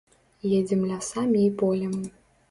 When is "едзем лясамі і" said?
0.59-1.51